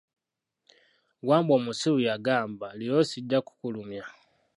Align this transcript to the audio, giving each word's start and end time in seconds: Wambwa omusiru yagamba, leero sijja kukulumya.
Wambwa 1.27 1.53
omusiru 1.59 1.99
yagamba, 2.07 2.67
leero 2.77 3.01
sijja 3.11 3.39
kukulumya. 3.47 4.03